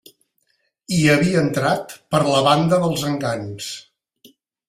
Hi 0.95 1.01
havia 1.15 1.43
entrat 1.47 1.93
per 2.15 2.21
la 2.29 2.41
banda 2.49 2.81
dels 2.87 3.05
Encants 3.11 3.67